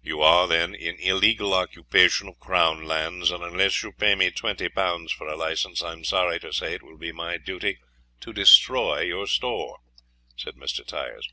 "You 0.00 0.22
are, 0.22 0.48
then, 0.48 0.74
in 0.74 0.96
illegal 0.96 1.52
occupation 1.52 2.28
of 2.28 2.38
Crown 2.40 2.84
lands, 2.86 3.30
and 3.30 3.42
unless 3.42 3.82
you 3.82 3.92
pay 3.92 4.14
me 4.14 4.30
twenty 4.30 4.70
pounds 4.70 5.12
for 5.12 5.26
a 5.28 5.36
license 5.36 5.82
I 5.82 5.92
am 5.92 6.02
sorry 6.02 6.40
to 6.40 6.50
say 6.50 6.72
it 6.72 6.82
will 6.82 6.96
be 6.96 7.12
my 7.12 7.36
duty 7.36 7.78
to 8.20 8.32
destroy 8.32 9.00
your 9.00 9.26
store," 9.26 9.80
said 10.34 10.54
Mr. 10.56 10.82
Tyers. 10.82 11.28